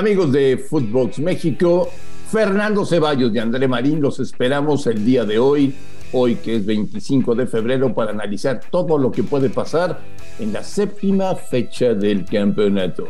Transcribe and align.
Amigos 0.00 0.32
de 0.32 0.56
Footbox 0.56 1.18
México, 1.18 1.90
Fernando 2.30 2.86
Ceballos 2.86 3.34
y 3.34 3.38
André 3.38 3.68
Marín 3.68 4.00
los 4.00 4.18
esperamos 4.18 4.86
el 4.86 5.04
día 5.04 5.26
de 5.26 5.38
hoy, 5.38 5.74
hoy 6.12 6.36
que 6.36 6.56
es 6.56 6.64
25 6.64 7.34
de 7.34 7.46
febrero, 7.46 7.94
para 7.94 8.10
analizar 8.10 8.62
todo 8.70 8.96
lo 8.96 9.12
que 9.12 9.22
puede 9.22 9.50
pasar 9.50 10.00
en 10.38 10.54
la 10.54 10.64
séptima 10.64 11.34
fecha 11.34 11.92
del 11.92 12.24
campeonato. 12.24 13.08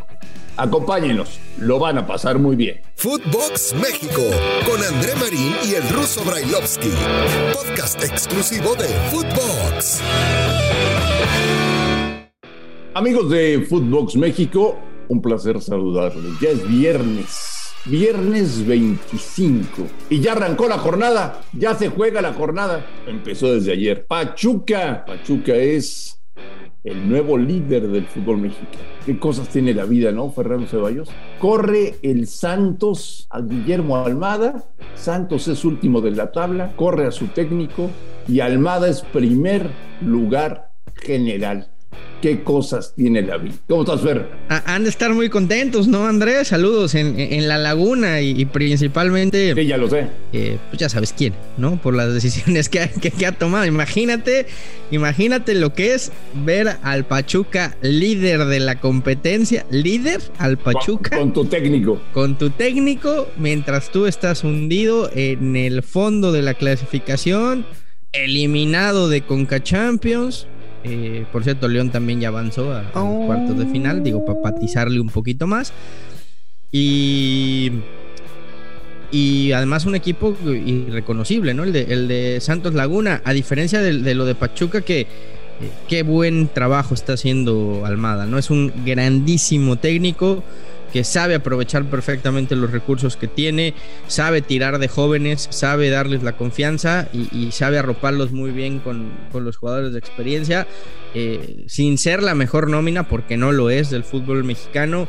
Acompáñenos, 0.57 1.39
lo 1.59 1.79
van 1.79 1.97
a 1.97 2.05
pasar 2.05 2.39
muy 2.39 2.57
bien. 2.57 2.81
Footbox 2.95 3.73
México, 3.75 4.23
con 4.69 4.83
André 4.83 5.15
Marín 5.15 5.53
y 5.63 5.75
el 5.75 5.87
ruso 5.95 6.25
Brailovsky, 6.25 6.91
podcast 7.53 8.03
exclusivo 8.03 8.75
de 8.75 8.89
Footbox. 9.09 10.01
Amigos 12.93 13.29
de 13.29 13.65
Footbox 13.69 14.17
México, 14.17 14.77
un 15.11 15.21
placer 15.21 15.61
saludarles. 15.61 16.39
Ya 16.39 16.49
es 16.49 16.67
viernes, 16.67 17.73
viernes 17.85 18.65
25. 18.65 19.85
Y 20.09 20.21
ya 20.21 20.31
arrancó 20.31 20.69
la 20.69 20.77
jornada, 20.77 21.41
ya 21.51 21.75
se 21.75 21.89
juega 21.89 22.21
la 22.21 22.33
jornada. 22.33 22.85
Empezó 23.05 23.53
desde 23.53 23.73
ayer. 23.73 24.05
Pachuca, 24.05 25.03
Pachuca 25.05 25.53
es 25.53 26.17
el 26.85 27.09
nuevo 27.09 27.37
líder 27.37 27.89
del 27.89 28.05
fútbol 28.05 28.37
mexicano. 28.37 28.85
Qué 29.05 29.19
cosas 29.19 29.49
tiene 29.49 29.73
la 29.73 29.83
vida, 29.83 30.13
¿no, 30.13 30.31
Fernando 30.31 30.65
Ceballos? 30.65 31.09
Corre 31.39 31.95
el 32.03 32.25
Santos 32.25 33.27
a 33.29 33.41
Guillermo 33.41 33.97
Almada. 33.97 34.63
Santos 34.95 35.49
es 35.49 35.65
último 35.65 35.99
de 35.99 36.11
la 36.11 36.31
tabla, 36.31 36.73
corre 36.77 37.05
a 37.05 37.11
su 37.11 37.27
técnico 37.27 37.89
y 38.29 38.39
Almada 38.39 38.87
es 38.87 39.01
primer 39.01 39.69
lugar 39.99 40.71
general 40.95 41.67
qué 42.21 42.43
cosas 42.43 42.93
tiene 42.95 43.21
la 43.21 43.37
vida. 43.37 43.55
¿Cómo 43.67 43.81
estás, 43.81 44.01
Fer? 44.01 44.29
Han 44.47 44.83
de 44.83 44.89
estar 44.89 45.13
muy 45.13 45.29
contentos, 45.29 45.87
¿no, 45.87 46.05
Andrés? 46.05 46.49
Saludos 46.49 46.95
en, 46.95 47.47
la 47.47 47.57
laguna 47.57 48.21
y, 48.21 48.45
principalmente... 48.45 49.53
Sí, 49.55 49.65
ya 49.65 49.77
lo 49.77 49.89
sé. 49.89 50.07
Eh, 50.31 50.57
pues 50.69 50.79
ya 50.79 50.89
sabes 50.89 51.13
quién, 51.13 51.33
¿no? 51.57 51.81
Por 51.81 51.95
las 51.95 52.13
decisiones 52.13 52.69
que, 52.69 52.89
que, 52.89 53.25
ha 53.25 53.31
tomado. 53.31 53.65
Imagínate, 53.65 54.45
imagínate 54.91 55.55
lo 55.55 55.73
que 55.73 55.93
es 55.93 56.11
ver 56.45 56.77
al 56.83 57.05
Pachuca 57.05 57.75
líder 57.81 58.45
de 58.45 58.59
la 58.59 58.79
competencia, 58.79 59.65
líder 59.71 60.21
al 60.37 60.57
Pachuca. 60.57 61.17
con 61.17 61.33
tu 61.33 61.45
técnico. 61.45 62.01
Con 62.13 62.37
tu 62.37 62.51
técnico, 62.51 63.27
mientras 63.37 63.91
tú 63.91 64.05
estás 64.05 64.43
hundido 64.43 65.09
en 65.13 65.55
el 65.55 65.81
fondo 65.81 66.31
de 66.31 66.43
la 66.43 66.53
clasificación, 66.53 67.65
eliminado 68.13 69.09
de 69.09 69.21
Conca 69.21 69.63
Champions 69.63 70.47
eh, 70.83 71.25
por 71.31 71.43
cierto, 71.43 71.67
León 71.67 71.91
también 71.91 72.19
ya 72.19 72.29
avanzó 72.29 72.73
a, 72.73 72.83
cuartos 72.91 73.57
de 73.57 73.65
final, 73.67 74.03
digo, 74.03 74.25
para 74.25 74.41
patizarle 74.41 74.99
un 74.99 75.09
poquito 75.09 75.47
más. 75.47 75.73
Y, 76.71 77.71
y 79.11 79.51
además 79.51 79.85
un 79.85 79.95
equipo 79.95 80.35
irreconocible, 80.45 81.53
¿no? 81.53 81.63
El 81.63 81.73
de, 81.73 81.81
el 81.83 82.07
de 82.07 82.39
Santos 82.41 82.73
Laguna, 82.73 83.21
a 83.25 83.33
diferencia 83.33 83.81
de, 83.81 84.15
lo 84.15 84.25
de 84.25 84.35
Pachuca, 84.35 84.81
que 84.81 85.01
eh, 85.01 85.07
qué 85.87 86.03
buen 86.03 86.47
trabajo 86.47 86.93
está 86.93 87.13
haciendo 87.13 87.85
Almada, 87.85 88.25
¿no? 88.25 88.37
Es 88.37 88.49
un 88.49 88.71
grandísimo 88.85 89.75
técnico 89.75 90.43
que 90.91 91.03
sabe 91.03 91.35
aprovechar 91.35 91.85
perfectamente 91.85 92.55
los 92.55 92.71
recursos 92.71 93.17
que 93.17 93.27
tiene, 93.27 93.73
sabe 94.07 94.41
tirar 94.41 94.79
de 94.79 94.87
jóvenes, 94.87 95.47
sabe 95.51 95.89
darles 95.89 96.23
la 96.23 96.37
confianza 96.37 97.07
y, 97.13 97.51
sabe 97.51 97.77
arroparlos 97.77 98.31
muy 98.31 98.51
bien 98.51 98.79
con, 98.79 99.11
los 99.33 99.57
jugadores 99.57 99.93
de 99.93 99.99
experiencia, 99.99 100.67
eh, 101.13 101.65
sin 101.67 101.97
ser 101.97 102.23
la 102.23 102.35
mejor 102.35 102.69
nómina, 102.69 103.07
porque 103.07 103.37
no 103.37 103.51
lo 103.51 103.69
es 103.69 103.89
del 103.89 104.03
fútbol 104.03 104.43
mexicano. 104.43 105.07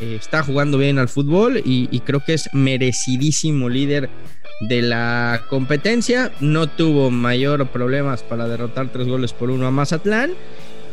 Eh, 0.00 0.16
está 0.18 0.42
jugando 0.42 0.78
bien 0.78 0.98
al 0.98 1.08
fútbol 1.08 1.58
y, 1.58 1.88
y 1.90 2.00
creo 2.00 2.24
que 2.24 2.34
es 2.34 2.48
merecidísimo 2.52 3.68
líder 3.68 4.10
de 4.60 4.82
la 4.82 5.42
competencia. 5.48 6.32
No 6.40 6.68
tuvo 6.68 7.10
mayor 7.10 7.68
problemas 7.68 8.22
para 8.22 8.48
derrotar 8.48 8.90
tres 8.90 9.06
goles 9.06 9.32
por 9.32 9.50
uno 9.50 9.66
a 9.66 9.70
Mazatlán. 9.70 10.32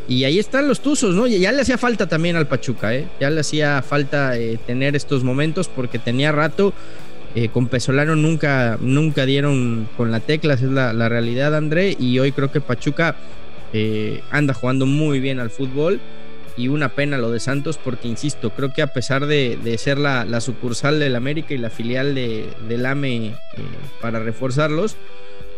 Y 0.10 0.24
ahí 0.24 0.40
están 0.40 0.68
los 0.68 0.82
Tuzos, 0.82 1.14
¿no? 1.14 1.28
Ya 1.28 1.52
le 1.52 1.62
hacía 1.62 1.78
falta 1.78 2.08
también 2.08 2.36
al 2.36 2.48
Pachuca, 2.48 2.96
¿eh? 2.96 3.08
Ya 3.20 3.30
le 3.30 3.42
hacía 3.42 3.84
falta 3.84 4.36
eh, 4.40 4.58
tener 4.66 4.96
estos 4.96 5.24
momentos 5.24 5.68
porque 5.68 6.00
tenía 6.00 6.32
rato. 6.32 6.74
Eh, 7.36 7.50
con 7.50 7.68
Pesolano 7.68 8.16
nunca, 8.16 8.80
nunca 8.82 9.28
dieron 9.28 9.88
con 9.96 10.10
la 10.10 10.20
tecla, 10.20 10.56
esa 10.56 10.66
es 10.66 10.72
la, 10.72 11.10
realidad, 11.10 11.56
André. 11.56 11.96
Y 12.00 12.18
hoy 12.18 12.32
creo 12.32 12.52
que 12.52 12.60
Pachuca 12.60 13.18
eh, 13.72 14.24
anda 14.32 14.56
jugando 14.56 14.88
muy 14.88 15.20
bien 15.20 15.40
al 15.40 15.52
fútbol. 15.52 16.00
Y 16.58 16.70
una 16.70 16.90
pena 16.90 17.20
lo 17.20 17.30
de 17.30 17.40
Santos, 17.40 17.78
porque 17.78 18.08
insisto, 18.08 18.50
creo 18.50 18.74
que 18.74 18.82
a 18.82 18.88
pesar 18.88 19.28
de, 19.28 19.76
ser 19.78 20.00
la, 20.00 20.42
sucursal 20.42 21.00
del 21.00 21.16
América 21.16 21.54
y 21.54 21.60
la 21.60 21.70
filial 21.70 22.16
de, 22.16 22.50
del 22.68 22.88
AME 22.88 23.36
para 24.02 24.20
reforzarlos, 24.20 24.98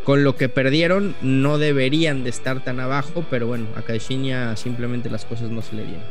con 0.04 0.24
lo 0.24 0.36
que 0.36 0.50
perdieron 0.50 1.16
no 1.22 1.58
deberían 1.58 2.24
de 2.24 2.30
estar 2.30 2.64
tan 2.64 2.80
abajo, 2.80 3.26
pero 3.30 3.48
bueno, 3.48 3.68
a 3.76 3.82
Caixinha 3.82 4.56
simplemente 4.56 5.10
las 5.10 5.26
cosas 5.26 5.50
no 5.50 5.62
se 5.62 5.76
le 5.76 5.84
dieron. 5.84 6.04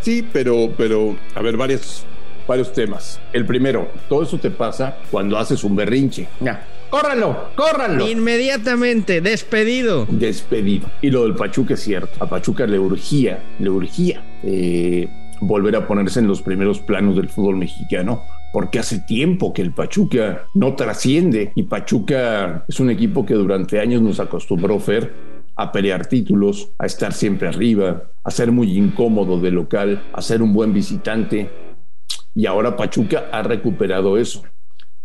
Sí, 0.00 0.26
pero, 0.32 0.72
pero, 0.76 1.16
a 1.34 1.42
ver, 1.42 1.56
varios, 1.56 2.04
varios 2.48 2.72
temas. 2.72 3.20
El 3.32 3.46
primero, 3.46 3.88
todo 4.08 4.22
eso 4.22 4.38
te 4.38 4.50
pasa 4.50 4.96
cuando 5.10 5.38
haces 5.38 5.62
un 5.62 5.76
berrinche. 5.76 6.26
Ya, 6.40 6.66
córranlo, 6.90 7.50
córranlo. 7.54 8.08
Inmediatamente, 8.08 9.20
despedido. 9.20 10.06
Despedido. 10.10 10.90
Y 11.00 11.10
lo 11.10 11.22
del 11.24 11.34
Pachuca 11.34 11.74
es 11.74 11.80
cierto. 11.80 12.12
A 12.18 12.28
Pachuca 12.28 12.66
le 12.66 12.78
urgía, 12.78 13.42
le 13.58 13.70
urgía 13.70 14.24
eh, 14.42 15.08
volver 15.40 15.76
a 15.76 15.86
ponerse 15.86 16.18
en 16.18 16.26
los 16.26 16.42
primeros 16.42 16.80
planos 16.80 17.14
del 17.16 17.28
fútbol 17.28 17.56
mexicano 17.56 18.24
porque 18.52 18.78
hace 18.78 19.00
tiempo 19.00 19.52
que 19.52 19.62
el 19.62 19.72
Pachuca 19.72 20.44
no 20.54 20.74
trasciende 20.74 21.52
y 21.54 21.64
Pachuca 21.64 22.64
es 22.68 22.78
un 22.80 22.90
equipo 22.90 23.24
que 23.24 23.34
durante 23.34 23.80
años 23.80 24.02
nos 24.02 24.20
acostumbró 24.20 24.78
Fer 24.78 25.32
a 25.56 25.72
pelear 25.72 26.06
títulos, 26.06 26.70
a 26.78 26.86
estar 26.86 27.12
siempre 27.12 27.48
arriba, 27.48 28.04
a 28.24 28.30
ser 28.30 28.52
muy 28.52 28.76
incómodo 28.76 29.40
de 29.40 29.50
local, 29.50 30.02
a 30.12 30.22
ser 30.22 30.42
un 30.42 30.52
buen 30.52 30.72
visitante. 30.72 31.50
Y 32.34 32.46
ahora 32.46 32.76
Pachuca 32.76 33.28
ha 33.32 33.42
recuperado 33.42 34.16
eso. 34.16 34.42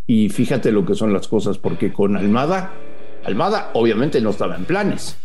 Y 0.06 0.29
fíjate 0.29 0.72
lo 0.72 0.85
que 0.85 0.96
son 0.96 1.12
las 1.12 1.28
cosas, 1.28 1.58
porque 1.58 1.91
con 1.91 2.16
Almada, 2.16 2.74
Almada 3.25 3.72
obviamente 3.74 4.22
no 4.22 4.29
estaba 4.29 4.56
en 4.56 4.66
planes, 4.66 5.18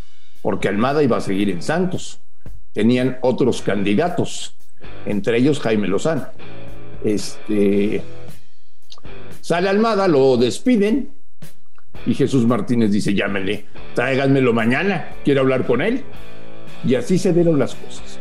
porque 0.43 0.69
Almada 0.69 1.03
iba 1.03 1.17
a 1.17 1.21
seguir 1.21 1.51
en 1.51 1.63
Santos. 1.63 2.21
Tenían 2.73 3.19
otros 3.23 3.63
candidatos, 3.63 4.57
entre 5.07 5.39
ellos 5.39 5.61
Jaime 5.61 5.87
Lozano. 5.87 6.27
Este, 7.05 8.03
sale 9.41 9.69
Almada, 9.69 10.09
lo 10.09 10.37
despiden 10.37 11.11
y 12.07 12.15
Jesús 12.15 12.47
Martínez 12.47 12.91
dice, 12.91 13.15
llámenle, 13.15 13.65
tráiganmelo 13.95 14.53
mañana, 14.53 15.11
quiero 15.25 15.43
hablar 15.43 15.67
con 15.67 15.83
él. 15.83 16.03
Y 16.85 16.97
así 16.97 17.19
se 17.19 17.33
dieron 17.33 17.59
las 17.59 17.75
cosas. 17.75 18.19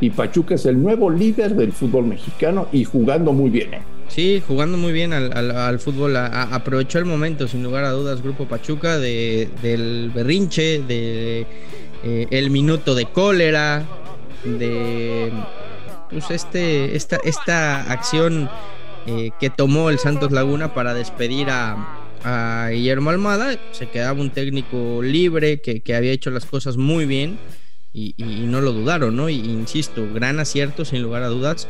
Y 0.00 0.10
Pachuca 0.10 0.54
es 0.54 0.66
el 0.66 0.80
nuevo 0.80 1.10
líder 1.10 1.54
del 1.54 1.72
fútbol 1.72 2.06
mexicano 2.06 2.68
y 2.72 2.84
jugando 2.84 3.32
muy 3.32 3.50
bien. 3.50 3.74
¿eh? 3.74 3.82
Sí, 4.08 4.42
jugando 4.46 4.76
muy 4.76 4.92
bien 4.92 5.12
al, 5.12 5.78
fútbol. 5.80 6.16
aprovechó 6.16 6.98
el 6.98 7.06
momento, 7.06 7.48
sin 7.48 7.62
lugar 7.62 7.84
a 7.84 7.90
dudas, 7.90 8.22
Grupo 8.22 8.46
Pachuca, 8.46 8.98
de, 8.98 9.48
del 9.62 10.12
berrinche, 10.14 10.82
de 10.86 11.46
eh, 12.04 12.48
minuto 12.50 12.94
de 12.94 13.06
cólera, 13.06 13.84
de 14.44 15.32
pues 16.14 16.30
este, 16.30 16.94
esta, 16.94 17.16
esta 17.24 17.90
acción 17.90 18.48
eh, 19.06 19.32
que 19.40 19.50
tomó 19.50 19.90
el 19.90 19.98
Santos 19.98 20.30
Laguna 20.30 20.72
para 20.74 20.94
despedir 20.94 21.48
a, 21.50 22.00
Guillermo 22.70 23.10
Almada. 23.10 23.58
Se 23.72 23.88
quedaba 23.88 24.18
un 24.18 24.30
técnico 24.30 25.02
libre 25.02 25.60
que, 25.60 25.94
había 25.94 26.12
hecho 26.12 26.30
las 26.30 26.46
cosas 26.46 26.78
muy 26.78 27.04
bien 27.04 27.36
y, 27.92 28.14
no 28.16 28.62
lo 28.62 28.72
dudaron, 28.72 29.14
¿no? 29.14 29.28
Y, 29.28 29.34
insisto, 29.34 30.08
gran 30.14 30.40
acierto 30.40 30.86
sin 30.86 31.02
lugar 31.02 31.22
a 31.22 31.28
dudas. 31.28 31.68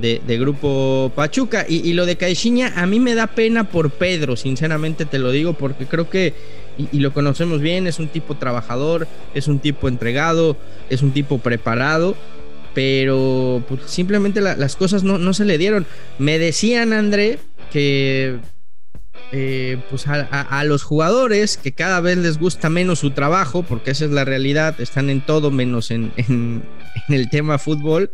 De, 0.00 0.20
Grupo 0.38 1.12
Pachuca. 1.14 1.66
Y, 1.68 1.92
lo 1.92 2.04
de 2.04 2.16
Caixinha, 2.16 2.72
a 2.74 2.86
mí 2.86 2.98
me 2.98 3.14
da 3.14 3.28
pena 3.28 3.70
por 3.70 3.92
Pedro, 3.92 4.34
sinceramente 4.34 5.04
te 5.04 5.20
lo 5.20 5.30
digo, 5.30 5.52
porque 5.52 5.86
creo 5.86 6.10
que, 6.10 6.34
y, 6.90 6.98
lo 6.98 7.12
conocemos 7.12 7.60
bien, 7.60 7.86
es 7.86 8.00
un 8.00 8.08
tipo 8.08 8.34
trabajador, 8.34 9.06
es 9.34 9.46
un 9.46 9.60
tipo 9.60 9.86
entregado, 9.86 10.56
es 10.90 11.02
un 11.02 11.12
tipo 11.12 11.38
preparado 11.38 12.16
pero 12.74 13.62
pues, 13.68 13.82
simplemente 13.86 14.40
las 14.40 14.76
cosas 14.76 15.02
no, 15.02 15.34
se 15.34 15.44
le 15.44 15.58
dieron. 15.58 15.86
Me 16.18 16.38
decían, 16.38 16.92
André, 16.92 17.38
que 17.70 18.38
eh, 19.32 19.78
pues 19.90 20.06
a, 20.06 20.64
los 20.64 20.82
jugadores 20.82 21.56
que 21.56 21.72
cada 21.72 22.00
vez 22.00 22.18
les 22.18 22.38
gusta 22.38 22.68
menos 22.68 22.98
su 23.00 23.10
trabajo, 23.10 23.62
porque 23.62 23.90
esa 23.90 24.04
es 24.04 24.10
la 24.10 24.24
realidad, 24.24 24.80
están 24.80 25.10
en 25.10 25.20
todo 25.20 25.50
menos 25.50 25.90
en, 25.90 26.12
en, 26.16 26.62
el 27.08 27.30
tema 27.30 27.58
fútbol, 27.58 28.10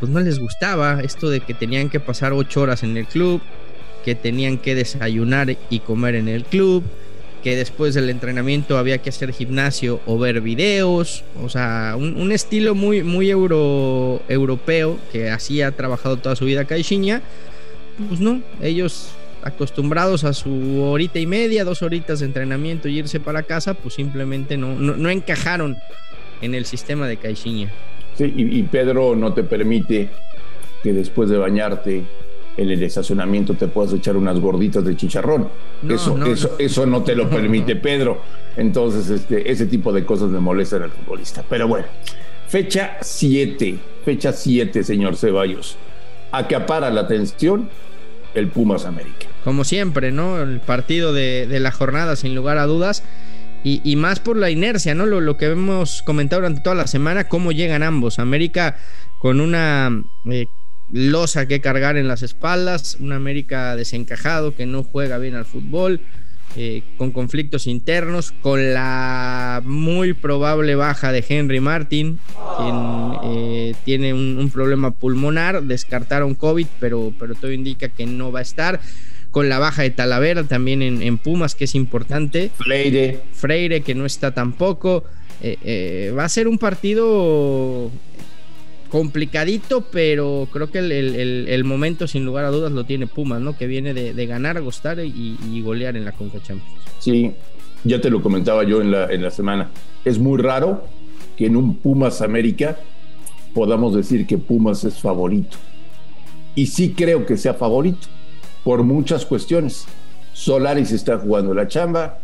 pues 0.00 0.10
no 0.10 0.20
les 0.20 0.38
gustaba 0.38 1.00
esto 1.00 1.28
de 1.30 1.40
que 1.40 1.54
tenían 1.54 1.90
que 1.90 2.00
pasar 2.00 2.32
ocho 2.32 2.62
horas 2.62 2.82
en 2.82 2.96
el 2.96 3.06
club, 3.06 3.40
que 4.04 4.14
tenían 4.14 4.58
que 4.58 4.74
desayunar 4.74 5.56
y 5.70 5.80
comer 5.80 6.14
en 6.14 6.28
el 6.28 6.44
club, 6.44 6.84
después 7.56 7.94
del 7.94 8.10
entrenamiento 8.10 8.78
había 8.78 8.98
que 8.98 9.10
hacer 9.10 9.32
gimnasio 9.32 10.00
o 10.06 10.18
ver 10.18 10.40
videos, 10.40 11.24
o 11.42 11.48
sea, 11.48 11.94
un, 11.96 12.32
estilo 12.32 12.74
muy, 12.74 13.02
muy 13.02 13.30
euro, 13.30 14.22
europeo 14.28 14.98
que 15.12 15.30
así 15.30 15.62
ha 15.62 15.72
trabajado 15.72 16.16
toda 16.16 16.36
su 16.36 16.44
vida 16.44 16.64
Caixinha, 16.64 17.22
pues 18.08 18.20
no, 18.20 18.40
ellos 18.60 19.10
acostumbrados 19.42 20.24
a 20.24 20.32
su 20.32 20.82
horita 20.82 21.18
y 21.18 21.26
media, 21.26 21.64
dos 21.64 21.82
horitas 21.82 22.20
de 22.20 22.26
entrenamiento 22.26 22.88
y 22.88 22.98
irse 22.98 23.20
para 23.20 23.42
casa, 23.42 23.74
pues 23.74 23.94
simplemente 23.94 24.56
no, 24.56 24.74
no, 24.74 25.10
encajaron 25.10 25.76
en 26.40 26.54
el 26.54 26.64
sistema 26.64 27.06
de 27.06 27.16
Caixinha. 27.16 27.70
Sí, 28.16 28.32
y, 28.36 28.62
Pedro 28.64 29.14
no 29.14 29.32
te 29.32 29.44
permite 29.44 30.10
que 30.82 30.92
después 30.92 31.28
de 31.28 31.38
bañarte 31.38 32.02
en 32.58 32.70
el 32.70 32.82
estacionamiento 32.82 33.54
te 33.54 33.68
puedas 33.68 33.92
echar 33.92 34.16
unas 34.16 34.38
gorditas 34.40 34.84
de 34.84 34.96
chicharrón. 34.96 35.48
eso, 35.88 36.22
eso, 36.26 36.56
eso 36.58 36.86
no 36.86 37.02
te 37.02 37.14
lo 37.14 37.30
permite 37.30 37.76
Pedro. 37.76 38.20
Entonces, 38.56 39.08
este, 39.08 39.50
ese 39.50 39.66
tipo 39.66 39.92
de 39.92 40.04
cosas 40.04 40.28
me 40.30 40.40
molestan 40.40 40.82
al 40.82 40.90
futbolista. 40.90 41.44
Pero 41.48 41.68
bueno, 41.68 41.86
fecha 42.48 42.98
7, 43.00 43.78
fecha 44.04 44.32
7, 44.32 44.82
señor 44.82 45.16
Ceballos. 45.16 45.76
Acapara 46.32 46.90
la 46.90 47.02
atención 47.02 47.70
el 48.34 48.48
Pumas 48.48 48.84
América. 48.84 49.28
Como 49.44 49.62
siempre, 49.62 50.10
¿no? 50.10 50.42
El 50.42 50.60
partido 50.60 51.12
de, 51.12 51.46
la 51.60 51.70
jornada, 51.70 52.16
sin 52.16 52.34
lugar 52.34 52.58
a 52.58 52.66
dudas. 52.66 53.04
Y, 53.64 53.96
más 53.96 54.18
por 54.18 54.38
la 54.38 54.48
inercia, 54.50 54.94
¿no? 54.94 55.04
Lo, 55.04 55.36
que 55.36 55.46
hemos 55.46 56.02
comentado 56.02 56.40
durante 56.40 56.62
toda 56.62 56.74
la 56.74 56.86
semana, 56.86 57.28
cómo 57.28 57.52
llegan 57.52 57.82
ambos. 57.82 58.18
América 58.18 58.78
con 59.18 59.40
una 59.40 59.90
eh, 60.30 60.48
losa 60.90 61.46
que 61.46 61.60
cargar 61.60 61.96
en 61.96 62.08
las 62.08 62.22
espaldas, 62.22 62.96
un 63.00 63.12
América 63.12 63.76
desencajado 63.76 64.54
que 64.54 64.66
no 64.66 64.82
juega 64.82 65.18
bien 65.18 65.34
al 65.34 65.44
fútbol, 65.44 66.00
eh, 66.56 66.82
con 66.96 67.12
conflictos 67.12 67.66
internos, 67.66 68.32
con 68.32 68.72
la 68.72 69.62
muy 69.64 70.14
probable 70.14 70.74
baja 70.76 71.12
de 71.12 71.22
Henry 71.28 71.60
Martin, 71.60 72.18
quien 72.56 73.12
eh, 73.24 73.74
tiene 73.84 74.14
un, 74.14 74.50
problema 74.50 74.92
pulmonar, 74.92 75.62
descartaron 75.62 76.34
COVID, 76.34 76.66
pero, 76.80 77.12
pero 77.18 77.34
todo 77.34 77.52
indica 77.52 77.88
que 77.88 78.06
no 78.06 78.32
va 78.32 78.40
a 78.40 78.42
estar. 78.42 78.80
Con 79.30 79.50
la 79.50 79.58
baja 79.58 79.82
de 79.82 79.90
Talavera 79.90 80.44
también 80.44 80.80
en, 80.80 81.18
Pumas, 81.18 81.54
que 81.54 81.64
es 81.64 81.74
importante. 81.74 82.50
Freire. 82.56 83.20
Freire, 83.34 83.82
que 83.82 83.94
no 83.94 84.06
está 84.06 84.32
tampoco. 84.32 85.04
Eh, 85.42 86.12
va 86.16 86.24
a 86.24 86.28
ser 86.30 86.48
un 86.48 86.56
partido 86.56 87.92
complicadito, 88.90 89.82
pero 89.90 90.48
creo 90.52 90.70
que 90.70 90.78
el, 90.78 91.64
momento, 91.64 92.06
sin 92.06 92.24
lugar 92.24 92.44
a 92.44 92.50
dudas, 92.50 92.72
lo 92.72 92.84
tiene 92.84 93.06
Pumas, 93.06 93.40
¿no? 93.40 93.56
Que 93.56 93.66
viene 93.66 93.94
de, 93.94 94.26
ganar, 94.26 94.60
gustar 94.62 94.98
y, 95.00 95.38
y, 95.50 95.62
golear 95.62 95.96
en 95.96 96.04
la 96.04 96.12
Conca 96.12 96.38
Champions. 96.42 96.80
Sí, 96.98 97.32
ya 97.84 98.00
te 98.00 98.10
lo 98.10 98.22
comentaba 98.22 98.64
yo 98.64 98.80
en 98.80 98.90
la, 98.90 99.06
en 99.06 99.22
la 99.22 99.30
semana. 99.30 99.70
Es 100.04 100.18
muy 100.18 100.40
raro 100.40 100.84
que 101.36 101.46
en 101.46 101.56
un 101.56 101.76
Pumas 101.76 102.22
América 102.22 102.78
podamos 103.54 103.94
decir 103.94 104.26
que 104.26 104.38
Pumas 104.38 104.84
es 104.84 104.98
favorito. 104.98 105.56
Y 106.54 106.66
sí 106.66 106.94
creo 106.96 107.24
que 107.26 107.36
sea 107.36 107.54
favorito 107.54 108.08
por 108.64 108.82
muchas 108.82 109.24
cuestiones. 109.24 109.86
Solaris 110.32 110.92
está 110.92 111.18
jugando 111.18 111.54
la 111.54 111.68
chamba. 111.68 112.20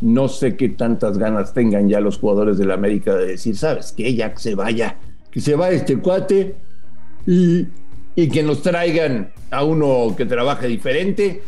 No 0.00 0.28
sé 0.28 0.56
qué 0.56 0.68
tantas 0.68 1.18
ganas 1.18 1.52
tengan 1.52 1.88
ya 1.88 2.00
los 2.00 2.18
jugadores 2.18 2.58
del 2.58 2.70
América 2.70 3.16
de 3.16 3.26
decir, 3.26 3.56
¿sabes 3.56 3.92
qué? 3.96 4.14
Ya 4.14 4.36
se 4.36 4.54
vaya 4.54 4.96
que 5.30 5.40
se 5.40 5.54
va 5.54 5.70
este 5.70 5.98
cuate 5.98 6.54
y, 7.26 7.66
que 8.16 8.42
nos 8.42 8.62
traigan 8.62 9.30
a 9.50 9.64
uno 9.64 10.14
que 10.16 10.26
trabaje 10.26 10.66
diferente. 10.66 11.42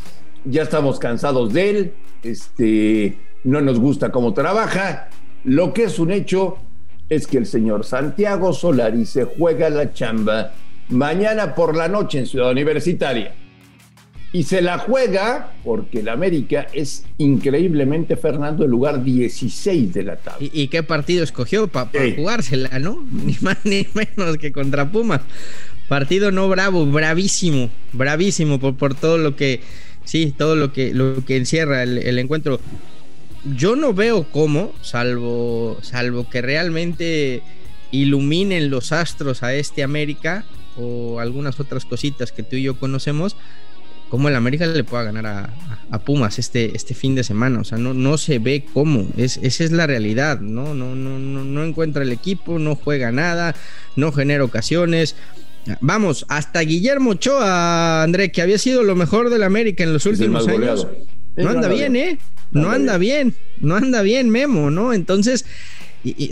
Ya 0.44 0.62
estamos 0.62 0.98
cansados 0.98 1.52
de 1.52 1.70
él, 1.70 1.92
este, 2.22 3.18
no 3.44 3.60
nos 3.60 3.78
gusta 3.78 4.10
cómo 4.10 4.32
trabaja. 4.32 5.08
Lo 5.44 5.72
que 5.72 5.84
es 5.84 5.98
un 5.98 6.12
hecho 6.12 6.58
es 7.08 7.26
que 7.26 7.38
el 7.38 7.46
señor 7.46 7.84
Santiago 7.84 8.52
Solari 8.52 9.04
se 9.04 9.24
juega 9.24 9.68
la 9.68 9.92
chamba 9.92 10.52
mañana 10.88 11.54
por 11.54 11.76
la 11.76 11.88
noche 11.88 12.20
en 12.20 12.26
Ciudad 12.26 12.50
Universitaria. 12.50 13.34
Y 14.32 14.44
se 14.44 14.62
la 14.62 14.78
juega 14.78 15.52
porque 15.64 16.00
el 16.00 16.08
América 16.08 16.68
es 16.72 17.04
increíblemente, 17.18 18.16
Fernando, 18.16 18.64
el 18.64 18.70
lugar 18.70 19.02
16 19.02 19.92
de 19.92 20.02
la 20.04 20.16
tabla. 20.16 20.48
¿Y, 20.52 20.68
qué 20.68 20.84
partido 20.84 21.24
escogió 21.24 21.66
para 21.66 21.90
jugársela, 22.14 22.78
no? 22.78 23.04
Ni 23.10 23.36
más 23.40 23.58
ni 23.64 23.86
menos 23.94 24.36
que 24.36 24.52
contra 24.52 24.90
Pumas. 24.90 25.22
Partido 25.88 26.30
no 26.30 26.48
bravo, 26.48 26.86
bravísimo, 26.86 27.70
bravísimo 27.92 28.60
por, 28.60 28.76
por 28.76 28.94
todo 28.94 29.18
lo 29.18 29.34
que, 29.34 29.62
sí, 30.04 30.32
todo 30.36 30.54
lo 30.54 30.72
que, 30.72 30.94
lo 30.94 31.24
que 31.24 31.36
encierra 31.36 31.82
el, 31.82 31.98
el 31.98 32.18
encuentro. 32.20 32.60
Yo 33.56 33.74
no 33.74 33.94
veo 33.94 34.30
cómo, 34.30 34.72
salvo, 34.82 35.78
salvo 35.82 36.28
que 36.28 36.40
realmente 36.40 37.42
iluminen 37.90 38.70
los 38.70 38.92
astros 38.92 39.42
a 39.42 39.54
este 39.54 39.82
América 39.82 40.44
o 40.76 41.18
algunas 41.18 41.58
otras 41.58 41.84
cositas 41.84 42.32
que 42.32 42.42
tú 42.42 42.56
y 42.56 42.62
yo 42.62 42.78
conocemos, 42.78 43.36
cómo 44.10 44.28
el 44.28 44.36
América 44.36 44.66
le 44.66 44.84
pueda 44.84 45.04
ganar 45.04 45.26
a, 45.26 45.98
Pumas 46.04 46.38
este, 46.38 46.76
este 46.76 46.94
fin 46.94 47.14
de 47.14 47.24
semana. 47.24 47.60
O 47.60 47.64
sea, 47.64 47.78
no, 47.78 47.94
no 47.94 48.16
se 48.18 48.38
ve 48.38 48.64
cómo. 48.72 49.08
Es, 49.16 49.38
esa 49.42 49.64
es 49.64 49.72
la 49.72 49.86
realidad. 49.86 50.40
¿no? 50.40 50.74
No, 50.74 50.94
no, 50.94 51.18
no, 51.18 51.44
no 51.44 51.64
encuentra 51.64 52.02
el 52.02 52.12
equipo, 52.12 52.58
no 52.58 52.76
juega 52.76 53.10
nada, 53.10 53.54
no 53.96 54.12
genera 54.12 54.44
ocasiones. 54.44 55.16
Vamos, 55.80 56.26
hasta 56.28 56.60
Guillermo 56.60 57.10
Ochoa, 57.10 58.02
André, 58.02 58.30
que 58.30 58.42
había 58.42 58.58
sido 58.58 58.82
lo 58.82 58.94
mejor 58.94 59.30
del 59.30 59.42
América 59.42 59.84
en 59.84 59.92
los 59.92 60.06
últimos 60.06 60.46
años. 60.46 60.86
No 61.36 61.50
anda 61.50 61.68
bien, 61.68 61.96
¿eh? 61.96 62.18
No 62.52 62.70
anda 62.70 62.98
bien, 62.98 63.34
no 63.60 63.76
anda 63.76 64.02
bien, 64.02 64.30
Memo, 64.30 64.70
¿no? 64.70 64.92
Entonces, 64.92 65.44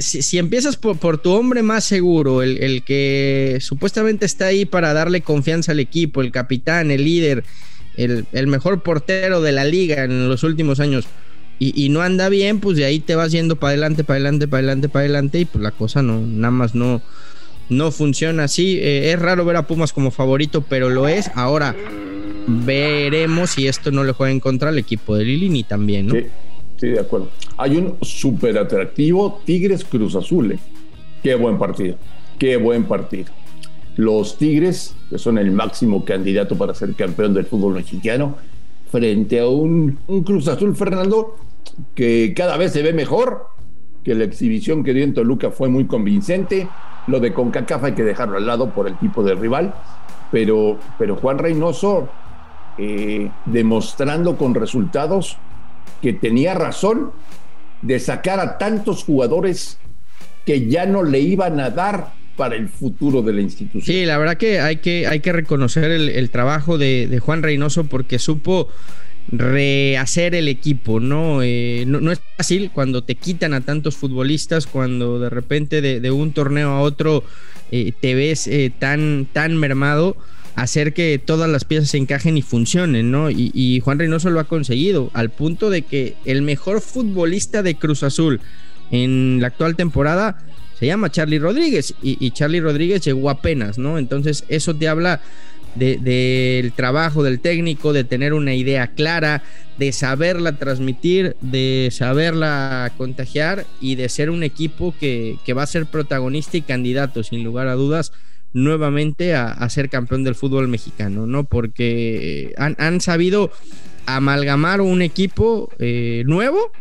si, 0.01 0.39
empiezas 0.39 0.77
por, 0.77 1.19
tu 1.19 1.33
hombre 1.33 1.63
más 1.63 1.85
seguro, 1.85 2.43
el, 2.43 2.63
el, 2.63 2.83
que 2.85 3.59
supuestamente 3.61 4.25
está 4.25 4.47
ahí 4.47 4.65
para 4.65 4.95
darle 4.95 5.21
confianza 5.21 5.73
al 5.73 5.81
equipo, 5.81 6.23
el 6.23 6.33
capitán, 6.33 6.91
el 6.91 7.05
líder, 7.05 7.45
el, 7.99 8.47
mejor 8.47 8.83
portero 8.83 9.41
de 9.41 9.53
la 9.53 9.65
liga 9.65 10.05
en 10.05 10.29
los 10.29 10.43
últimos 10.45 10.81
años 10.81 11.07
y, 11.61 11.89
no 11.89 12.03
anda 12.03 12.29
bien, 12.29 12.61
pues 12.61 12.77
de 12.77 12.85
ahí 12.85 13.01
te 13.01 13.17
vas 13.17 13.33
yendo 13.33 13.57
para 13.57 13.71
adelante, 13.71 14.05
para 14.05 14.17
adelante, 14.17 14.47
para 14.47 14.61
adelante, 14.61 14.89
para 14.89 15.01
adelante 15.05 15.41
y 15.41 15.45
pues 15.45 15.61
la 15.61 15.73
cosa 15.73 16.03
no, 16.03 16.21
nada 16.21 16.53
más 16.53 16.77
no, 16.77 17.03
no 17.69 17.91
funciona 17.91 18.45
así. 18.45 18.79
Eh, 18.81 19.11
es 19.13 19.19
raro 19.19 19.45
ver 19.45 19.57
a 19.57 19.67
Pumas 19.67 19.93
como 19.93 20.13
favorito, 20.13 20.65
pero 20.69 20.89
lo 20.89 21.09
es. 21.09 21.33
Ahora 21.35 21.75
veremos 22.47 23.51
si 23.51 23.67
esto 23.67 23.91
no 23.91 24.05
le 24.05 24.13
juega 24.13 24.31
en 24.31 24.39
contra 24.39 24.69
al 24.69 24.79
equipo 24.79 25.17
de 25.17 25.25
Lilini 25.25 25.65
también, 25.65 26.07
¿no? 26.07 26.15
Sí, 26.15 26.27
sí, 26.77 26.87
de 26.91 27.01
acuerdo. 27.01 27.29
Hay 27.59 27.77
un 27.77 27.97
súper 28.01 28.57
atractivo 28.57 29.41
Tigres 29.45 29.85
Cruz 29.85 30.15
Azul. 30.17 30.53
¿eh? 30.53 30.59
Qué 31.23 31.35
buen 31.35 31.59
partido, 31.59 31.97
qué 32.39 32.57
buen 32.57 32.85
partido 32.85 33.33
los 33.99 34.39
Tigres, 34.39 34.95
que 35.11 35.19
son 35.19 35.39
el 35.39 35.51
máximo 35.51 36.05
candidato 36.05 36.57
para 36.57 36.73
ser 36.73 36.95
campeón 36.95 37.35
del 37.35 37.47
fútbol 37.47 37.75
mexicano, 37.75 38.37
frente 38.93 39.41
a 39.41 39.49
un, 39.49 39.99
Cruz 40.25 40.47
Azul 40.47 40.77
Fernando 40.77 41.35
que 41.97 42.33
cada 42.35 42.57
vez 42.57 42.73
se 42.73 42.83
ve 42.83 42.93
mejor, 42.93 43.49
que 44.05 44.15
la 44.15 44.23
exhibición 44.23 44.85
que 44.85 44.95
dio 44.95 45.03
en 45.03 45.15
Toluca 45.15 45.51
fue 45.51 45.69
muy 45.69 45.87
convincente, 45.87 46.69
lo 47.09 47.19
de 47.19 47.35
CONCACAF 47.35 47.85
hay 47.85 47.95
que 47.95 48.05
dejarlo 48.05 48.37
al 48.37 48.47
lado 48.47 48.71
por 48.73 48.87
el 48.87 48.97
tipo 48.99 49.25
de 49.25 49.35
rival, 49.35 49.75
pero, 50.31 50.79
pero 50.97 51.17
Juan 51.17 51.39
Reynoso 51.39 52.09
eh, 52.79 53.29
demostrando 53.47 54.37
con 54.37 54.55
resultados 54.55 55.39
que 56.01 56.13
tenía 56.13 56.55
razón 56.55 57.11
de 57.83 57.99
sacar 58.01 58.41
a 58.41 58.59
tantos 58.59 59.05
jugadores 59.05 59.79
que 60.45 60.67
ya 60.69 60.87
no 60.87 61.03
le 61.03 61.21
iban 61.21 61.61
a 61.61 61.71
dar 61.71 62.13
para 62.37 62.55
el 62.55 62.69
futuro 62.69 63.21
de 63.21 63.33
la 63.33 63.41
institución. 63.41 63.83
Sí, 63.83 64.07
la 64.07 64.17
verdad 64.17 64.37
que 64.37 64.61
hay 64.61 64.77
que, 64.77 65.07
hay 65.07 65.21
que 65.21 65.33
reconocer 65.33 65.91
el, 65.91 66.31
trabajo 66.31 66.79
de, 66.79 67.21
Juan 67.21 67.43
Reynoso 67.43 67.85
porque 67.85 68.19
supo 68.19 68.69
rehacer 69.31 70.35
el 70.35 70.49
equipo, 70.49 71.01
¿no? 71.01 71.43
Eh, 71.43 71.85
¿no? 71.87 72.11
es 72.11 72.21
fácil 72.37 72.71
cuando 72.73 73.03
te 73.03 73.15
quitan 73.15 73.55
a 73.55 73.61
tantos 73.61 73.97
futbolistas, 73.97 74.67
cuando 74.67 75.21
de 75.21 75.31
repente 75.31 75.81
de, 75.81 76.11
un 76.11 76.33
torneo 76.33 76.71
a 76.71 76.81
otro 76.81 77.25
eh, 77.71 77.93
te 78.01 78.15
ves 78.15 78.47
eh, 78.47 78.73
tan, 78.79 79.29
tan 79.33 79.57
mermado, 79.57 80.17
hacer 80.55 80.95
que 80.95 81.21
todas 81.25 81.49
las 81.49 81.65
piezas 81.65 81.91
se 81.91 81.99
encajen 81.99 82.37
y 82.37 82.43
funcionen, 82.43 83.11
¿no? 83.11 83.31
Y, 83.31 83.51
y 83.55 83.81
Juan 83.81 83.99
Reynoso 83.99 84.31
lo 84.31 84.41
ha 84.41 84.45
conseguido, 84.45 85.11
al 85.15 85.31
punto 85.31 85.71
de 85.71 85.83
que 85.83 86.17
el 86.25 86.43
mejor 86.43 86.81
futbolista 86.81 87.63
de 87.63 87.77
Cruz 87.77 88.03
Azul 88.03 88.41
en 88.91 89.41
la 89.41 89.49
actual 89.49 89.77
temporada 89.77 90.39
se 90.79 90.87
llama 90.87 91.11
Charlie 91.11 91.41
Rodríguez 91.41 91.95
y, 92.03 92.31
Charlie 92.31 92.61
Rodríguez 92.61 93.05
llegó 93.05 93.31
apenas, 93.31 93.79
¿no? 93.79 93.99
Entonces 93.99 94.45
eso 94.49 94.77
te 94.77 94.87
habla 94.87 95.21
del 95.79 96.73
trabajo 96.73 97.23
del 97.23 97.41
técnico, 97.41 97.93
de 97.93 98.05
tener 98.05 98.33
una 98.33 98.55
idea 98.55 98.89
clara, 98.89 99.43
de 99.79 99.93
saberla 99.93 100.57
transmitir, 100.57 101.37
de 101.41 101.89
saberla 101.93 102.93
contagiar 102.97 103.65
y 103.81 103.95
de 103.95 104.09
ser 104.09 104.31
un 104.31 104.43
equipo 104.43 104.95
que, 104.99 105.39
va 105.57 105.63
a 105.63 105.67
ser 105.67 105.87
protagonista 105.87 106.57
y 106.57 106.63
candidato, 106.63 107.23
sin 107.23 107.45
lugar 107.45 107.69
a 107.69 107.75
dudas, 107.75 108.13
nuevamente 108.53 109.35
a, 109.35 109.69
ser 109.69 109.89
campeón 109.89 110.25
del 110.25 110.35
fútbol 110.35 110.69
mexicano, 110.69 111.27
¿no? 111.27 111.45
Porque 111.45 112.55
han, 112.57 113.01
sabido 113.01 113.53
amalgamar 114.07 114.81
un 114.81 115.03
equipo 115.03 115.71
eh, 115.79 116.25
nuevo, 116.27 116.73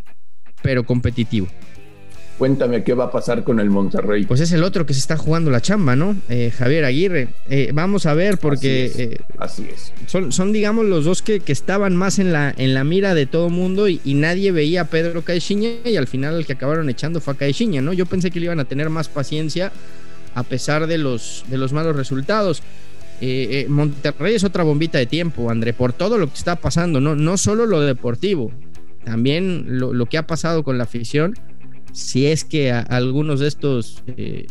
pero 0.62 0.84
competitivo. 0.84 1.46
Cuéntame 2.38 2.84
qué 2.84 2.94
va 2.94 3.06
a 3.06 3.10
pasar 3.10 3.42
con 3.42 3.58
el 3.58 3.68
Monterrey. 3.68 4.24
Pues 4.24 4.40
es 4.40 4.52
el 4.52 4.62
otro 4.62 4.86
que 4.86 4.94
se 4.94 5.00
está 5.00 5.16
jugando 5.16 5.50
la 5.50 5.60
chamba, 5.60 5.96
¿no? 5.96 6.16
Eh, 6.28 6.52
Javier 6.56 6.84
Aguirre. 6.84 7.30
Eh, 7.50 7.72
vamos 7.74 8.06
a 8.06 8.14
ver, 8.14 8.38
porque. 8.38 9.18
Así 9.38 9.68
es. 9.68 9.88
Eh, 9.88 10.04
son, 10.06 10.30
son, 10.30 10.52
digamos, 10.52 10.84
los 10.86 11.04
dos 11.04 11.20
que, 11.20 11.40
que, 11.40 11.50
estaban 11.50 11.96
más 11.96 12.20
en 12.20 12.32
la, 12.32 12.54
en 12.56 12.74
la 12.74 12.84
mira 12.84 13.14
de 13.14 13.26
todo 13.26 13.50
mundo 13.50 13.88
y, 13.88 14.00
y, 14.04 14.14
nadie 14.14 14.52
veía 14.52 14.82
a 14.82 14.84
Pedro 14.84 15.22
Caixinha 15.22 15.70
y 15.84 15.96
al 15.96 16.06
final 16.06 16.36
el 16.36 16.46
que 16.46 16.52
acabaron 16.52 16.88
echando 16.88 17.20
fue 17.20 17.34
a 17.34 17.36
Caixinha, 17.36 17.82
¿no? 17.82 17.92
Yo 17.92 18.06
pensé 18.06 18.30
que 18.30 18.38
le 18.38 18.46
iban 18.46 18.60
a 18.60 18.66
tener 18.66 18.88
más 18.88 19.08
paciencia 19.08 19.72
a 20.36 20.44
pesar 20.44 20.86
de 20.86 20.98
los, 20.98 21.44
de 21.48 21.58
los 21.58 21.72
malos 21.72 21.96
resultados. 21.96 22.62
Eh, 23.20 23.66
Monterrey 23.68 24.36
es 24.36 24.44
otra 24.44 24.62
bombita 24.62 24.96
de 24.98 25.06
tiempo, 25.06 25.50
André, 25.50 25.72
por 25.72 25.92
todo 25.92 26.18
lo 26.18 26.28
que 26.28 26.34
está 26.34 26.54
pasando, 26.54 27.00
no, 27.00 27.16
no 27.16 27.36
solo 27.36 27.66
lo 27.66 27.80
deportivo, 27.80 28.52
también 29.04 29.64
lo, 29.66 29.92
lo 29.92 30.06
que 30.06 30.18
ha 30.18 30.26
pasado 30.28 30.62
con 30.62 30.78
la 30.78 30.84
afición 30.84 31.34
si 31.98 32.26
es 32.26 32.44
que 32.44 32.70
a, 32.70 32.80
algunos 32.80 33.40
de 33.40 33.48
estos, 33.48 34.04
eh, 34.06 34.46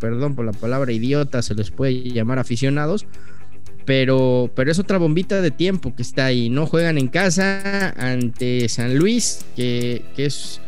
perdón 0.00 0.34
por 0.34 0.44
la 0.44 0.52
palabra 0.52 0.90
idiota, 0.90 1.42
se 1.42 1.54
les 1.54 1.70
puede 1.70 2.10
llamar 2.10 2.40
aficionados, 2.40 3.06
pero, 3.84 4.50
pero 4.54 4.72
es 4.72 4.80
otra 4.80 4.98
bombita 4.98 5.40
de 5.40 5.52
tiempo 5.52 5.94
que 5.94 6.02
está 6.02 6.26
ahí. 6.26 6.50
No 6.50 6.66
juegan 6.66 6.98
en 6.98 7.06
casa 7.06 7.90
ante 7.96 8.68
San 8.68 8.96
Luis, 8.96 9.44
que, 9.54 10.02
que 10.16 10.26
es 10.26 10.60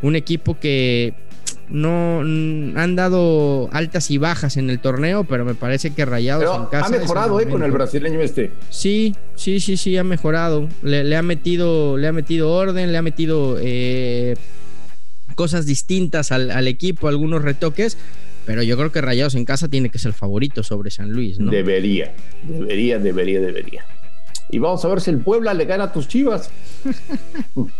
un 0.00 0.16
equipo 0.16 0.58
que 0.58 1.14
no 1.68 2.20
han 2.20 2.96
dado 2.96 3.68
altas 3.70 4.10
y 4.10 4.16
bajas 4.16 4.56
en 4.56 4.70
el 4.70 4.80
torneo, 4.80 5.24
pero 5.24 5.44
me 5.44 5.54
parece 5.54 5.90
que 5.90 6.06
Rayados 6.06 6.56
en 6.56 6.66
casa. 6.66 6.86
Ha 6.86 6.98
mejorado 6.98 7.38
eh, 7.38 7.48
con 7.48 7.62
el 7.62 7.70
brasileño 7.70 8.20
este. 8.20 8.50
Sí, 8.70 9.14
sí, 9.34 9.60
sí, 9.60 9.76
sí, 9.76 9.96
ha 9.98 10.04
mejorado. 10.04 10.68
Le, 10.82 11.04
le 11.04 11.16
ha 11.16 11.22
metido, 11.22 11.98
le 11.98 12.08
ha 12.08 12.12
metido 12.12 12.50
orden, 12.50 12.92
le 12.92 12.98
ha 12.98 13.02
metido 13.02 13.58
eh, 13.60 14.36
cosas 15.36 15.66
distintas 15.66 16.32
al, 16.32 16.66
equipo, 16.66 17.06
algunos 17.06 17.42
retoques, 17.42 17.96
pero 18.44 18.62
yo 18.62 18.76
creo 18.76 18.90
que 18.90 19.00
Rayados 19.00 19.36
en 19.36 19.44
casa 19.44 19.68
tiene 19.68 19.90
que 19.90 19.98
ser 19.98 20.12
favorito 20.12 20.64
sobre 20.64 20.90
San 20.90 21.12
Luis, 21.12 21.38
¿no? 21.38 21.52
Debería, 21.52 22.12
debería, 22.42 22.98
debería, 22.98 23.40
debería. 23.40 23.84
Y 24.48 24.58
vamos 24.58 24.84
a 24.84 24.88
ver 24.88 25.00
si 25.00 25.10
el 25.10 25.18
Puebla 25.18 25.54
le 25.54 25.64
gana 25.64 25.84
a 25.84 25.92
tus 25.92 26.08
chivas. 26.08 26.50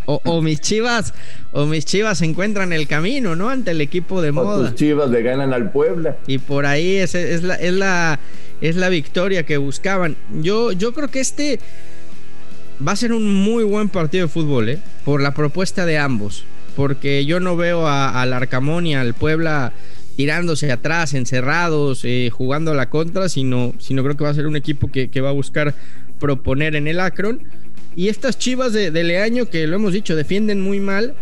o, 0.05 0.43
mis 0.43 0.61
chivas, 0.61 1.15
o 1.53 1.65
mis 1.65 1.87
chivas 1.87 2.21
encuentran 2.23 2.73
el 2.73 2.87
camino, 2.89 3.37
¿no? 3.37 3.49
Ante 3.49 3.71
el 3.71 3.81
equipo 3.81 4.21
de 4.21 4.33
moda. 4.33 4.69
tus 4.69 4.75
chivas 4.75 5.09
le 5.11 5.23
ganan 5.23 5.55
al 5.55 5.71
Puebla. 5.71 6.19
Y 6.27 6.39
por 6.39 6.67
ahí 6.67 6.97
es, 6.97 7.15
es, 7.15 7.43
la, 7.43 7.55
es, 7.55 7.73
la, 7.73 8.19
es 8.61 8.77
la 8.77 8.89
victoria 8.89 9.47
que 9.47 9.57
buscaban. 9.57 10.17
Yo, 10.43 10.73
yo 10.73 10.93
creo 10.93 11.09
que 11.09 11.21
este 11.21 11.61
va 12.87 12.93
a 12.93 12.97
ser 12.97 13.13
un 13.13 13.33
muy 13.33 13.65
buen 13.65 13.89
partido 13.89 14.27
de 14.27 14.29
fútbol, 14.29 14.69
¿eh? 14.69 14.79
Por 15.05 15.23
la 15.23 15.33
propuesta 15.33 15.87
de 15.87 15.99
ambos 15.99 16.45
porque 16.77 17.25
yo 17.25 17.41
no 17.41 17.57
veo 17.57 17.89
al 17.89 18.33
Arcamón 18.33 18.87
y 18.87 18.95
al 18.95 19.15
Puebla 19.15 19.73
tirándose 20.15 20.71
atrás, 20.71 21.15
encerrados, 21.15 22.05
eh, 22.05 22.31
jugando 22.31 22.71
a 22.71 22.75
la 22.75 22.89
contra, 22.89 23.29
sino, 23.29 23.75
sino 23.79 24.03
creo 24.03 24.17
que 24.17 24.25
va 24.25 24.31
a 24.31 24.35
ser 24.35 24.47
un 24.47 24.57
equipo 24.57 24.89
que, 24.89 25.21
va 25.21 25.31
a 25.31 25.33
buscar 25.33 25.75
proponer 26.21 26.77
en 26.77 26.87
el 26.87 27.01
Akron. 27.01 27.43
Y 27.97 28.09
estas 28.09 28.39
chivas 28.39 28.73
de, 28.73 28.91
Leaño, 28.91 29.47
que 29.47 29.67
lo 29.67 29.77
hemos 29.77 29.93
dicho, 29.93 30.15
defienden 30.15 30.61
muy 30.61 30.81
mal, 30.81 31.15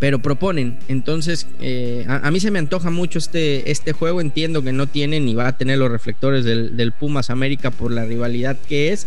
pero 0.00 0.20
proponen. 0.20 0.78
Entonces, 0.88 1.46
eh, 1.60 2.04
a, 2.08 2.30
mí 2.30 2.40
se 2.40 2.50
me 2.50 2.58
antoja 2.58 2.90
mucho 2.90 3.18
este, 3.18 3.70
este 3.70 3.92
juego. 3.92 4.20
Entiendo 4.20 4.62
que 4.62 4.72
no 4.72 4.88
tiene 4.88 5.20
ni 5.20 5.34
va 5.34 5.48
a 5.48 5.56
tener 5.56 5.78
los 5.78 5.90
reflectores 5.90 6.44
del, 6.44 6.76
del 6.76 6.92
Pumas 6.92 7.30
América 7.30 7.70
por 7.70 7.92
la 7.92 8.04
rivalidad 8.04 8.56
que 8.68 8.92
es 8.92 9.06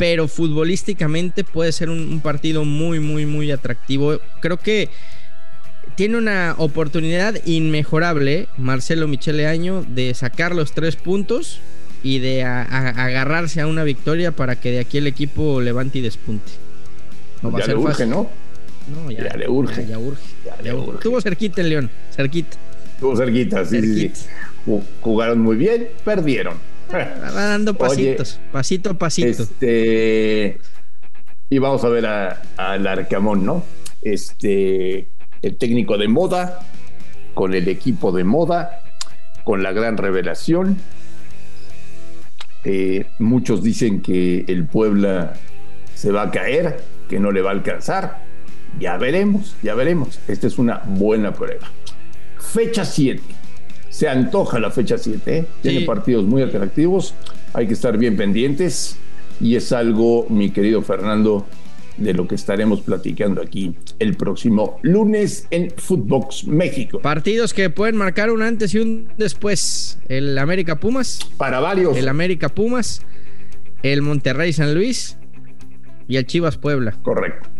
pero 0.00 0.28
futbolísticamente 0.28 1.44
puede 1.44 1.72
ser 1.72 1.90
un, 1.90 2.20
partido 2.20 2.64
muy, 2.64 3.00
muy, 3.00 3.26
muy 3.26 3.50
atractivo. 3.50 4.18
Creo 4.40 4.56
que 4.56 4.88
tiene 5.94 6.16
una 6.16 6.54
oportunidad 6.56 7.34
inmejorable, 7.44 8.48
Marcelo 8.56 9.06
Michele 9.08 9.46
Año, 9.46 9.84
de 9.86 10.14
sacar 10.14 10.54
los 10.54 10.72
tres 10.72 10.96
puntos 10.96 11.60
y 12.02 12.18
de 12.18 12.44
agarrarse 12.44 13.60
a 13.60 13.66
una 13.66 13.84
victoria 13.84 14.32
para 14.32 14.58
que 14.58 14.70
de 14.70 14.78
aquí 14.78 14.96
el 14.96 15.06
equipo 15.06 15.60
levante 15.60 15.98
y 15.98 16.00
despunte. 16.00 16.50
No 17.42 17.58
ya 17.58 17.66
le 17.66 17.74
urge, 17.74 18.06
¿no? 18.06 18.30
No, 18.90 19.10
ya, 19.10 19.36
le 19.36 19.50
urge. 19.50 19.86
Ya, 19.86 19.98
urge. 19.98 20.22
Ya 20.64 20.74
urge. 20.74 20.96
Estuvo 20.96 21.20
cerquita 21.20 21.60
el 21.60 21.68
León, 21.68 21.90
cerquita. 22.16 22.56
Estuvo 22.94 23.14
cerquita, 23.18 23.66
sí, 23.66 23.82
sí. 23.82 24.12
Jugaron 25.02 25.40
muy 25.40 25.56
bien, 25.56 25.88
perdieron. 26.06 26.69
Va 26.92 27.30
dando 27.30 27.74
pasitos, 27.74 28.40
pasito 28.52 28.90
a 28.90 28.94
pasito. 28.94 29.42
Este, 29.42 30.58
y 31.48 31.58
vamos 31.58 31.84
a 31.84 31.88
ver 31.88 32.06
al 32.06 32.86
Arcamón, 32.86 33.44
¿no? 33.44 33.64
Este, 34.02 35.08
el 35.42 35.56
técnico 35.56 35.98
de 35.98 36.08
moda, 36.08 36.60
con 37.34 37.54
el 37.54 37.68
equipo 37.68 38.12
de 38.12 38.24
moda, 38.24 38.82
con 39.44 39.62
la 39.62 39.72
gran 39.72 39.96
revelación. 39.96 40.78
Eh, 42.64 43.06
muchos 43.18 43.62
dicen 43.62 44.02
que 44.02 44.44
el 44.48 44.66
Puebla 44.66 45.34
se 45.94 46.10
va 46.10 46.22
a 46.22 46.30
caer, 46.30 46.80
que 47.08 47.20
no 47.20 47.30
le 47.30 47.40
va 47.40 47.50
a 47.50 47.54
alcanzar. 47.54 48.24
Ya 48.78 48.96
veremos, 48.96 49.56
ya 49.62 49.74
veremos. 49.74 50.18
Esta 50.28 50.46
es 50.46 50.58
una 50.58 50.82
buena 50.86 51.32
prueba. 51.32 51.68
Fecha 52.38 52.84
7 52.84 53.22
se 53.90 54.08
antoja 54.08 54.58
la 54.58 54.70
fecha 54.70 54.96
7, 54.96 55.36
¿eh? 55.36 55.44
tiene 55.60 55.82
partidos 55.82 56.24
muy 56.24 56.42
atractivos, 56.42 57.14
hay 57.52 57.66
que 57.66 57.74
estar 57.74 57.98
bien 57.98 58.16
pendientes 58.16 58.96
y 59.40 59.56
es 59.56 59.72
algo, 59.72 60.26
mi 60.30 60.50
querido 60.50 60.80
Fernando, 60.80 61.46
de 61.96 62.14
lo 62.14 62.26
que 62.26 62.34
estaremos 62.34 62.80
platicando 62.80 63.42
aquí 63.42 63.76
el 63.98 64.16
próximo 64.16 64.78
lunes 64.82 65.46
en 65.50 65.70
Footbox 65.76 66.46
México. 66.46 67.00
Partidos 67.00 67.52
que 67.52 67.68
pueden 67.68 67.96
marcar 67.96 68.30
un 68.30 68.42
antes 68.42 68.74
y 68.74 68.78
un 68.78 69.08
después. 69.18 69.98
El 70.08 70.38
América 70.38 70.80
Pumas. 70.80 71.18
Para 71.36 71.60
varios. 71.60 71.96
El 71.96 72.08
América 72.08 72.48
Pumas. 72.48 73.02
El 73.82 74.00
Monterrey 74.00 74.52
San 74.52 74.74
Luis. 74.74 75.18
Y 76.08 76.16
el 76.16 76.26
Chivas 76.26 76.56
Puebla. 76.56 76.96
Correcto. 77.02 77.50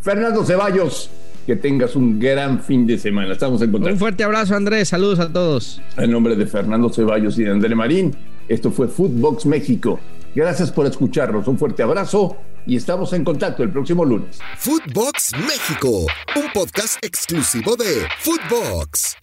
Fernando 0.00 0.44
Ceballos, 0.44 1.10
que 1.46 1.54
tengas 1.56 1.94
un 1.94 2.18
gran 2.18 2.60
fin 2.60 2.86
de 2.86 2.98
semana. 2.98 3.32
Estamos 3.32 3.62
en 3.62 3.70
contacto. 3.70 3.92
Un 3.94 3.98
fuerte 3.98 4.24
abrazo, 4.24 4.56
Andrés. 4.56 4.88
Saludos 4.88 5.20
a 5.20 5.32
todos. 5.32 5.80
En 5.96 6.10
nombre 6.10 6.34
de 6.34 6.46
Fernando 6.46 6.88
Ceballos 6.88 7.38
y 7.38 7.44
de 7.44 7.52
André 7.52 7.74
Marín, 7.74 8.14
esto 8.48 8.72
fue 8.72 8.88
Footbox 8.88 9.46
México. 9.46 10.00
Gracias 10.34 10.72
por 10.72 10.86
escucharnos. 10.86 11.46
Un 11.46 11.56
fuerte 11.56 11.82
abrazo 11.82 12.36
y 12.66 12.76
estamos 12.76 13.12
en 13.12 13.24
contacto 13.24 13.62
el 13.62 13.70
próximo 13.70 14.04
lunes. 14.04 14.40
Footbox 14.58 15.32
México, 15.38 16.06
un 16.34 16.52
podcast 16.52 17.02
exclusivo 17.04 17.76
de 17.76 18.06
Footbox. 18.18 19.16